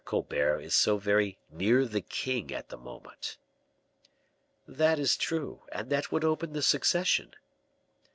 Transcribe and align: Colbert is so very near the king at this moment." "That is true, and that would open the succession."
Colbert 0.03 0.61
is 0.61 0.73
so 0.73 0.97
very 0.97 1.37
near 1.51 1.85
the 1.85 2.01
king 2.01 2.51
at 2.51 2.69
this 2.69 2.79
moment." 2.79 3.37
"That 4.67 4.97
is 4.97 5.15
true, 5.15 5.61
and 5.71 5.91
that 5.91 6.11
would 6.11 6.23
open 6.23 6.53
the 6.53 6.63
succession." 6.63 7.35